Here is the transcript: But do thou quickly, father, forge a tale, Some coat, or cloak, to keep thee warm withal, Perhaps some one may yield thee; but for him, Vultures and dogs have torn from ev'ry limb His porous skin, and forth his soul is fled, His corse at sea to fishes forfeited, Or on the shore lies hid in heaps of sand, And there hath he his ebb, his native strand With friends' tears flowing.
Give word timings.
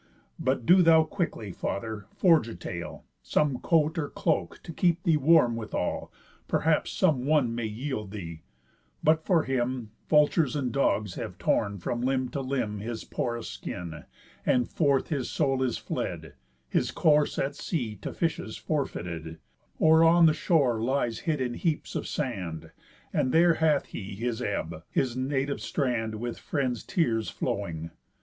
But 0.39 0.65
do 0.65 0.81
thou 0.81 1.03
quickly, 1.03 1.51
father, 1.51 2.07
forge 2.15 2.47
a 2.47 2.55
tale, 2.55 3.05
Some 3.21 3.59
coat, 3.59 3.99
or 3.99 4.09
cloak, 4.09 4.59
to 4.63 4.73
keep 4.73 5.03
thee 5.03 5.15
warm 5.15 5.55
withal, 5.55 6.11
Perhaps 6.47 6.91
some 6.91 7.23
one 7.23 7.53
may 7.53 7.67
yield 7.67 8.09
thee; 8.09 8.41
but 9.03 9.23
for 9.23 9.43
him, 9.43 9.91
Vultures 10.09 10.55
and 10.55 10.71
dogs 10.71 11.13
have 11.13 11.37
torn 11.37 11.77
from 11.77 12.01
ev'ry 12.01 12.41
limb 12.41 12.79
His 12.79 13.03
porous 13.03 13.47
skin, 13.47 14.05
and 14.43 14.67
forth 14.67 15.09
his 15.09 15.29
soul 15.29 15.61
is 15.61 15.77
fled, 15.77 16.33
His 16.67 16.89
corse 16.89 17.37
at 17.37 17.55
sea 17.55 17.93
to 17.97 18.11
fishes 18.11 18.57
forfeited, 18.57 19.37
Or 19.77 20.03
on 20.03 20.25
the 20.25 20.33
shore 20.33 20.81
lies 20.81 21.19
hid 21.29 21.39
in 21.39 21.53
heaps 21.53 21.93
of 21.93 22.07
sand, 22.07 22.71
And 23.13 23.31
there 23.31 23.53
hath 23.53 23.85
he 23.85 24.15
his 24.15 24.41
ebb, 24.41 24.83
his 24.89 25.15
native 25.15 25.61
strand 25.61 26.15
With 26.15 26.39
friends' 26.39 26.83
tears 26.83 27.29
flowing. 27.29 27.91